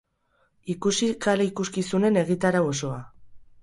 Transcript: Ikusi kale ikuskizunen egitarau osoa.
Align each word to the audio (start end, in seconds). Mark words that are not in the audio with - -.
Ikusi 0.75 1.11
kale 1.27 1.47
ikuskizunen 1.51 2.21
egitarau 2.25 2.67
osoa. 2.75 3.03